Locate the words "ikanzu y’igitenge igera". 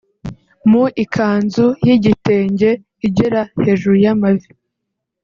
1.03-3.41